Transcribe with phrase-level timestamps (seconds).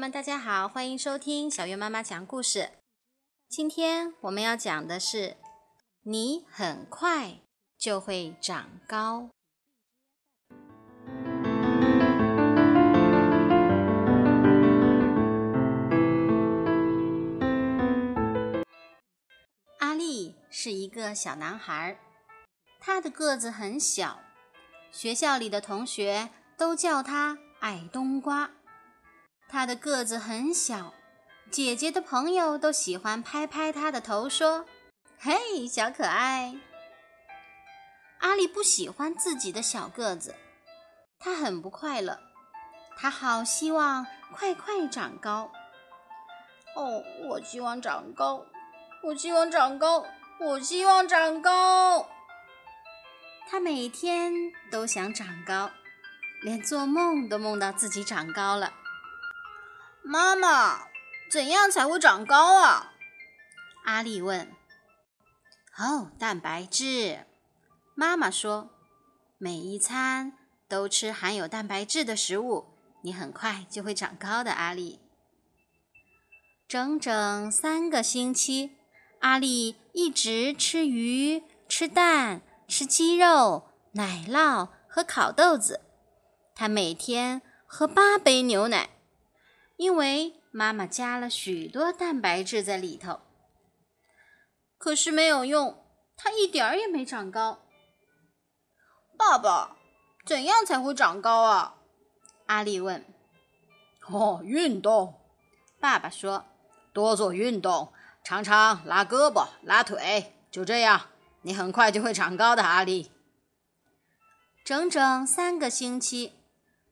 [0.00, 2.70] 们，大家好，欢迎收听小月妈妈讲故事。
[3.50, 5.36] 今天我们要讲的是，
[6.04, 7.40] 你很快
[7.76, 9.28] 就会长高。
[19.80, 21.98] 阿力是一个小男孩，
[22.80, 24.20] 他的个子很小，
[24.90, 28.52] 学校里的同学都叫他矮冬瓜。
[29.50, 30.94] 他的个子很小，
[31.50, 34.64] 姐姐的朋友都喜欢拍拍他的头，说
[35.18, 36.56] ：“嘿，小可爱。”
[38.20, 40.36] 阿里不喜欢自己的小个子，
[41.18, 42.20] 他很不快乐，
[42.96, 45.50] 他好希望快快长高。
[46.76, 48.46] 哦，我希望长高，
[49.02, 50.06] 我希望长高，
[50.38, 52.08] 我希望长高。
[53.48, 54.32] 他每天
[54.70, 55.72] 都想长高，
[56.42, 58.74] 连做梦都梦到自己长高了。
[60.12, 60.88] 妈妈，
[61.30, 62.94] 怎样才会长高啊？
[63.84, 64.50] 阿力问。
[65.78, 67.26] 哦，蛋白质。
[67.94, 68.70] 妈妈说，
[69.38, 70.32] 每一餐
[70.66, 74.50] 都吃含有蛋白质的食物，你很快就会长高的。
[74.50, 74.98] 阿力。
[76.66, 78.72] 整整三个星期，
[79.20, 85.82] 阿力一直吃鱼、吃蛋、吃鸡肉、奶酪和烤豆子。
[86.56, 88.90] 他每天喝八杯牛奶。
[89.80, 93.20] 因为妈妈加了许多蛋白质在里头，
[94.76, 95.82] 可是没有用，
[96.18, 97.62] 他一点儿也没长高。
[99.16, 99.78] 爸爸，
[100.26, 101.76] 怎样才会长高啊？
[102.44, 103.06] 阿力问。
[104.08, 105.18] 哦，运动。
[105.80, 106.44] 爸爸说，
[106.92, 107.90] 多做运动，
[108.22, 111.06] 常常拉胳膊、拉腿，就这样，
[111.40, 112.62] 你很快就会长高的。
[112.62, 113.10] 阿力。
[114.62, 116.34] 整整三个星期，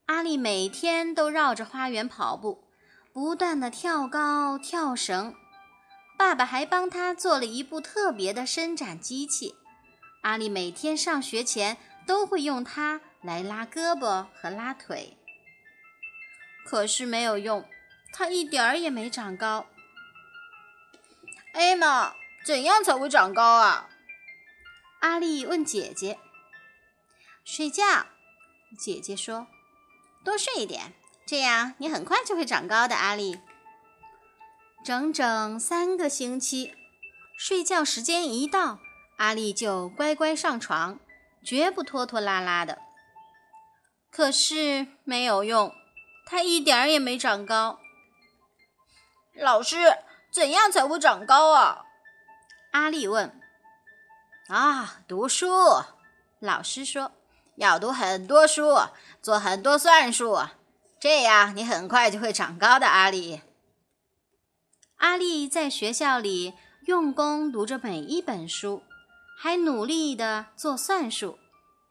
[0.06, 2.64] 阿力每天都绕着花园跑步。
[3.18, 5.34] 不断的跳高、跳绳，
[6.16, 9.56] 爸爸还帮他做了一部特别的伸展机器。
[10.22, 15.16] 阿力每天上学前都会用它来拉胳膊和拉腿，
[16.64, 17.68] 可是没有用，
[18.12, 19.66] 他一点儿也没长高。
[21.54, 22.14] 艾玛，
[22.44, 23.90] 怎样才会长高啊？
[25.00, 26.20] 阿力问姐姐。
[27.44, 28.06] 睡觉，
[28.78, 29.48] 姐姐说，
[30.22, 30.94] 多睡一点。
[31.28, 33.38] 这样你很快就会长高的，阿力。
[34.82, 36.74] 整整三个星期，
[37.36, 38.78] 睡觉时间一到，
[39.18, 40.98] 阿力就乖乖上床，
[41.44, 42.78] 绝不拖拖拉拉的。
[44.10, 45.74] 可是没有用，
[46.24, 47.78] 他一点儿也没长高。
[49.34, 49.76] 老师，
[50.32, 51.84] 怎样才会长高啊？
[52.70, 53.38] 阿力问。
[54.48, 55.46] 啊，读书。
[56.38, 57.12] 老师说，
[57.56, 58.78] 要读很多书，
[59.20, 60.38] 做很多算术。
[61.00, 63.40] 这样，你很快就会长高的，阿丽。
[64.96, 66.54] 阿力在学校里
[66.86, 68.82] 用功读着每一本书，
[69.38, 71.38] 还努力的做算术。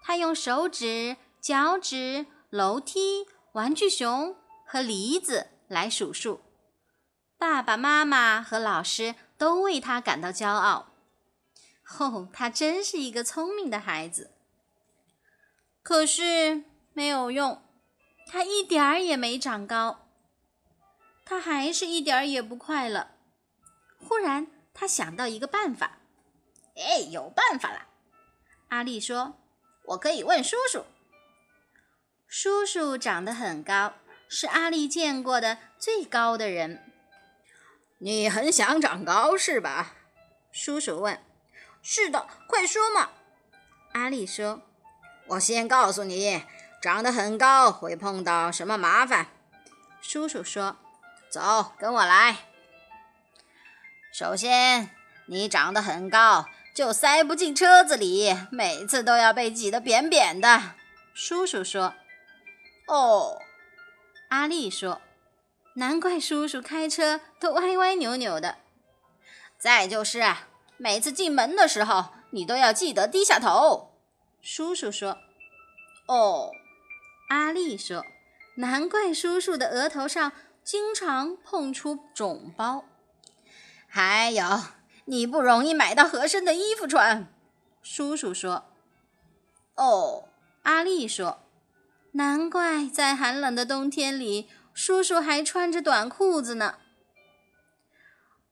[0.01, 4.35] 他用手指、脚趾、楼梯、玩具熊
[4.65, 6.41] 和梨子来数数。
[7.37, 10.87] 爸爸妈妈和老师都为他感到骄傲。
[11.99, 14.31] 哦，他真是一个聪明的孩子。
[15.81, 17.61] 可是没有用。
[18.29, 20.07] 他一点儿也没长高，
[21.25, 23.07] 他还是一点儿也不快乐。
[23.99, 25.99] 忽然，他想到一个办法。
[26.75, 27.87] 哎，有办法了！
[28.67, 29.37] 阿丽说
[29.85, 30.85] ：“我可以问叔叔。”
[32.27, 33.93] 叔叔长得很高，
[34.27, 36.83] 是阿丽见过的最高的人。
[37.99, 39.95] 你很想长高是吧？
[40.51, 41.19] 叔叔问。
[41.81, 43.09] “是的，快说嘛！”
[43.93, 44.61] 阿丽说
[45.27, 46.43] ：“我先告诉你。”
[46.79, 49.27] 长得很高会碰到什么麻烦？
[49.99, 50.77] 叔叔说
[51.27, 52.37] ：“走，跟我来。
[54.13, 54.91] 首先，
[55.25, 60.75] 你长得很高，就塞不进车子里，每次都要被挤得扁扁的。”
[61.15, 61.95] 叔叔说
[62.87, 63.41] ：“哦。”
[64.29, 65.01] 阿丽说
[65.75, 68.57] ：“难怪叔叔开车都歪歪扭扭的。
[69.57, 70.23] 再就是，
[70.77, 73.95] 每次进门的时候，你都要记得低下头。”
[74.43, 75.17] 叔叔说
[76.07, 76.51] ：“哦。”
[77.27, 78.05] 阿丽说
[78.55, 80.31] ：“难怪叔叔的额头上
[80.63, 82.85] 经常碰出肿包。
[83.87, 84.43] 还有，
[85.05, 87.27] 你不容易买到合身的衣服穿。”
[87.83, 88.65] 叔叔说
[89.75, 90.29] ：“哦。”
[90.63, 91.39] 阿丽说
[92.13, 96.75] ：“难怪在寒冷的冬天里，叔叔还穿着短裤子呢。”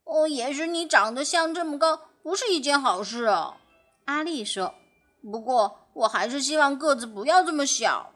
[0.05, 3.57] 哦，也许你长得像这么高不是一件好事啊。”
[4.05, 4.75] 阿丽说
[5.21, 8.11] ：“不过，我还是希望个子不要这么小。”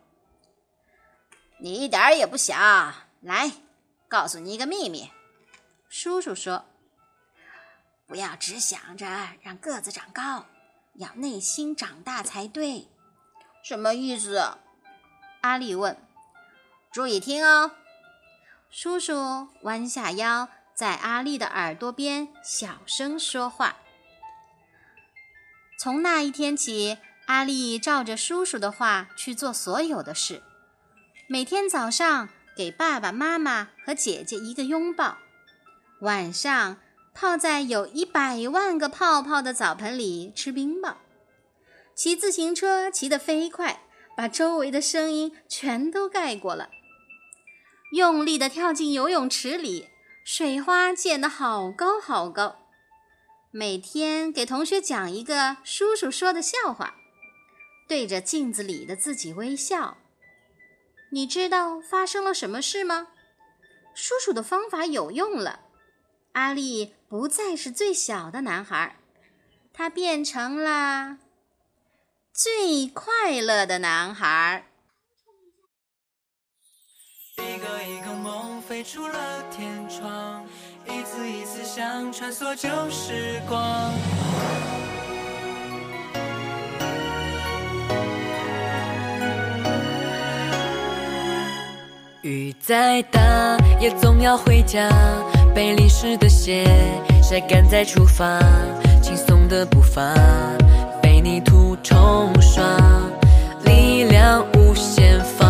[1.61, 2.55] 你一点儿也不小，
[3.21, 3.51] 来，
[4.07, 5.11] 告诉你一个秘密。
[5.89, 6.63] 叔叔说
[8.07, 9.05] ：“不要只想着
[9.41, 10.45] 让个子长高，
[10.93, 12.87] 要内心长大才对。”
[13.61, 14.53] 什么意思？
[15.41, 15.97] 阿丽问。
[16.91, 17.71] 注意听哦。
[18.69, 23.75] 叔叔弯下腰，在阿丽的耳朵边小声说话。
[25.77, 30.41] 从那一天起，阿丽照着叔叔的话去做所有的事。
[31.31, 35.19] 每天早上给爸爸妈妈和姐姐一个拥抱，
[36.01, 36.77] 晚上
[37.13, 40.97] 泡在有一百万个泡泡的澡盆里吃冰棒，
[41.93, 43.83] 骑自行车骑得飞快，
[44.17, 46.71] 把周围的声音全都盖过了。
[47.91, 49.89] 用力地跳进游泳池里，
[50.25, 52.55] 水花溅得好高好高。
[53.51, 56.95] 每天给同学讲一个叔叔说的笑话，
[57.87, 59.97] 对着镜子里的自己微笑。
[61.11, 63.07] 你知道发生了什么事吗？
[63.95, 65.61] 叔叔的方法有用了，
[66.33, 68.95] 阿力不再是最小的男孩，
[69.73, 71.17] 他变成了
[72.31, 74.65] 最快乐的男孩。
[77.37, 80.45] 一个一个梦飞出了天窗，
[80.85, 84.18] 一次一次想穿梭旧时光。
[92.69, 93.19] 再大，
[93.79, 94.87] 也总要回家。
[95.55, 96.67] 被淋湿的鞋
[97.19, 98.39] 晒干再出发，
[99.01, 100.13] 轻松的步伐
[101.01, 102.63] 被泥土冲刷，
[103.65, 105.47] 力量无限放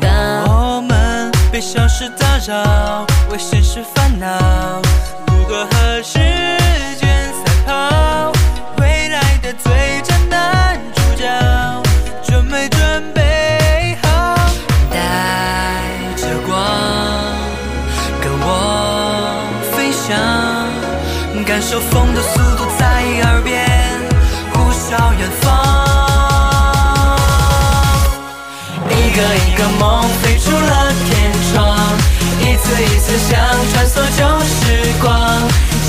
[0.00, 0.08] 大。
[0.48, 4.81] 我们被小事打扰，为现实烦恼，
[21.52, 22.86] 感受风的速度在
[23.24, 23.68] 耳边
[24.54, 25.50] 呼啸远方，
[28.88, 31.76] 一个一个梦飞出了天窗，
[32.40, 33.38] 一次一次想
[33.70, 34.62] 穿梭旧时
[34.98, 35.12] 光，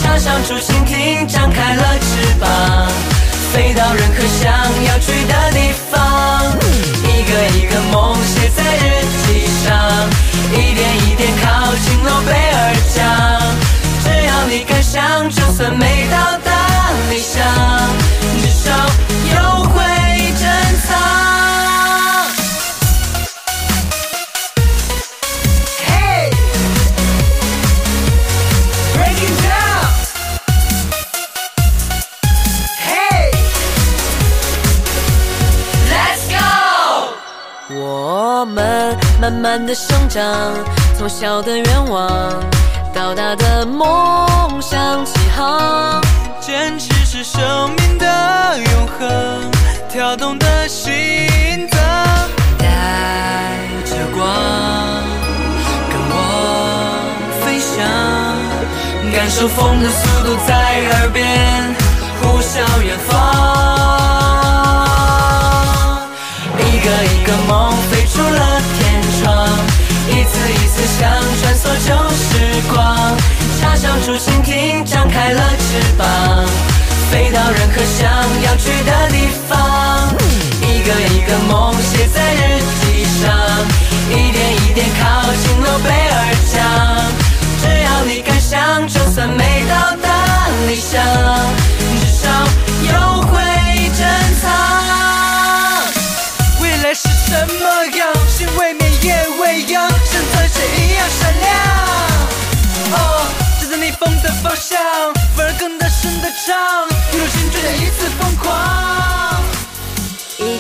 [0.04, 2.92] 插上竹蜻蜓，张开了翅膀，
[3.54, 4.52] 飞到任何想
[4.84, 5.52] 要去的
[39.24, 40.22] 慢慢的生长，
[40.98, 42.12] 从小的愿望。
[42.94, 46.02] 到大的梦想起航，
[46.42, 47.42] 坚持是生
[47.78, 48.06] 命的
[48.58, 49.50] 永恒，
[49.90, 51.80] 跳动的心脏。
[52.58, 52.68] 带
[53.86, 54.28] 着光，
[55.90, 56.16] 跟我
[57.46, 57.80] 飞翔，
[59.14, 60.54] 感受风的速度在
[60.98, 61.74] 耳边
[62.22, 63.14] 呼啸远方。
[66.60, 68.53] 一个一个梦飞出了。
[70.24, 71.12] 一次一次想
[71.42, 72.32] 穿梭旧时
[72.74, 72.82] 光，
[73.60, 76.08] 插上竹蜻蜓，张开了翅膀，
[77.12, 78.10] 飞到任何想
[78.46, 80.16] 要去的地方。
[80.62, 83.36] 一个一个梦写在日记上，
[84.10, 86.56] 一点一点靠近诺贝尔奖。
[87.62, 90.08] 只要你敢想，就算没到达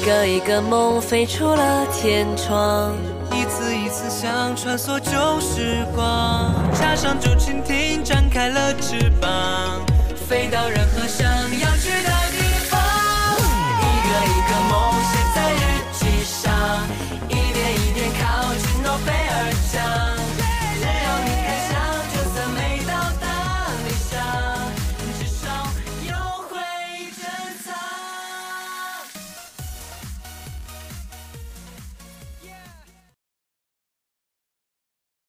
[0.03, 2.93] 一个一个梦飞出了天窗，
[3.31, 9.31] 一次一次想穿梭旧时光，插上竹蜻蜓，展开了翅膀，
[10.27, 11.25] 飞到任何想
[11.57, 12.22] 要去的。